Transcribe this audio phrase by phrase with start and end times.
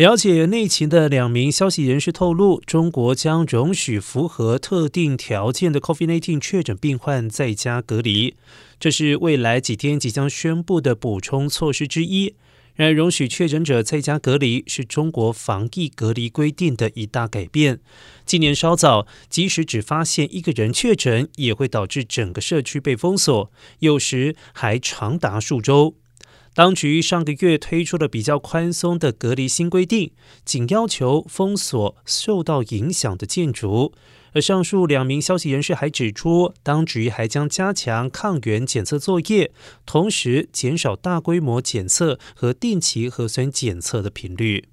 [0.00, 8.34] 了解内情的两名消息人士透露，中国将容许符合特定条件的 COVID-19 确诊病患在家隔离，
[8.78, 12.34] 这是未来几天即将宣布的补充措施之一。
[12.74, 17.80] 然而，容许确诊者在家隔离是中国防疫隔离规定的一大改变。
[18.24, 25.96] 今年稍早，即使只发现一个人确诊，也会导致整个社区被封锁，有时还长达数周。
[26.60, 30.12] 当局上个月推出了比较宽松的隔离新规定，
[30.44, 33.94] 仅要求封锁受到影响的建筑。
[34.34, 39.50] 而上述两名消息人士还指出，当局还将加强抗原检测作业，
[39.86, 44.68] 同时减少大规模检测和定期核酸检测的频率。